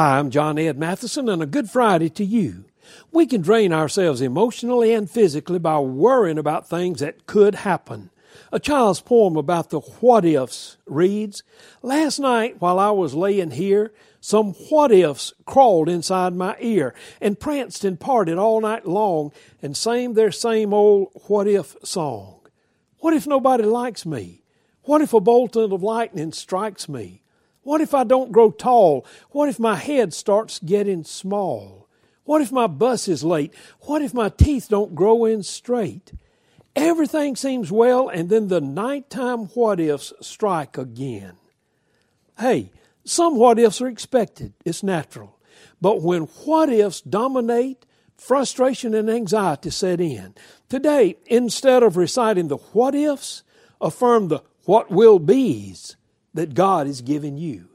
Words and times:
Hi, 0.00 0.18
I'm 0.18 0.30
John 0.30 0.58
Ed 0.58 0.78
Mathison, 0.78 1.30
and 1.30 1.42
a 1.42 1.46
good 1.46 1.68
Friday 1.68 2.08
to 2.08 2.24
you. 2.24 2.64
We 3.12 3.26
can 3.26 3.42
drain 3.42 3.70
ourselves 3.70 4.22
emotionally 4.22 4.94
and 4.94 5.10
physically 5.10 5.58
by 5.58 5.78
worrying 5.80 6.38
about 6.38 6.66
things 6.66 7.00
that 7.00 7.26
could 7.26 7.56
happen. 7.56 8.08
A 8.50 8.58
child's 8.58 9.02
poem 9.02 9.36
about 9.36 9.68
the 9.68 9.80
what 9.80 10.24
ifs 10.24 10.78
reads 10.86 11.42
Last 11.82 12.18
night, 12.18 12.62
while 12.62 12.78
I 12.78 12.92
was 12.92 13.14
laying 13.14 13.50
here, 13.50 13.92
some 14.22 14.54
what 14.70 14.90
ifs 14.90 15.34
crawled 15.44 15.90
inside 15.90 16.34
my 16.34 16.56
ear 16.60 16.94
and 17.20 17.38
pranced 17.38 17.84
and 17.84 18.00
parted 18.00 18.38
all 18.38 18.62
night 18.62 18.86
long 18.86 19.32
and 19.60 19.76
sang 19.76 20.14
their 20.14 20.32
same 20.32 20.72
old 20.72 21.10
what 21.26 21.46
if 21.46 21.76
song. 21.84 22.40
What 23.00 23.12
if 23.12 23.26
nobody 23.26 23.64
likes 23.64 24.06
me? 24.06 24.44
What 24.84 25.02
if 25.02 25.12
a 25.12 25.20
bolt 25.20 25.56
of 25.56 25.82
lightning 25.82 26.32
strikes 26.32 26.88
me? 26.88 27.20
What 27.62 27.80
if 27.80 27.94
I 27.94 28.04
don't 28.04 28.32
grow 28.32 28.50
tall? 28.50 29.06
What 29.30 29.48
if 29.48 29.58
my 29.58 29.76
head 29.76 30.14
starts 30.14 30.58
getting 30.60 31.04
small? 31.04 31.88
What 32.24 32.40
if 32.40 32.52
my 32.52 32.66
bus 32.66 33.08
is 33.08 33.24
late? 33.24 33.52
What 33.80 34.02
if 34.02 34.14
my 34.14 34.28
teeth 34.28 34.68
don't 34.70 34.94
grow 34.94 35.24
in 35.24 35.42
straight? 35.42 36.12
Everything 36.76 37.36
seems 37.36 37.72
well, 37.72 38.08
and 38.08 38.28
then 38.28 38.48
the 38.48 38.60
nighttime 38.60 39.46
what 39.48 39.80
ifs 39.80 40.12
strike 40.20 40.78
again. 40.78 41.34
Hey, 42.38 42.70
some 43.04 43.36
what 43.36 43.58
ifs 43.58 43.80
are 43.80 43.88
expected, 43.88 44.54
it's 44.64 44.82
natural. 44.82 45.38
But 45.80 46.02
when 46.02 46.22
what 46.22 46.70
ifs 46.70 47.00
dominate, 47.00 47.84
frustration 48.16 48.94
and 48.94 49.10
anxiety 49.10 49.70
set 49.70 50.00
in. 50.00 50.34
Today, 50.68 51.16
instead 51.26 51.82
of 51.82 51.96
reciting 51.96 52.48
the 52.48 52.58
what 52.58 52.94
ifs, 52.94 53.42
affirm 53.80 54.28
the 54.28 54.40
what 54.64 54.90
will 54.90 55.18
be's 55.18 55.96
that 56.34 56.54
God 56.54 56.86
has 56.86 57.00
given 57.00 57.38
you. 57.38 57.69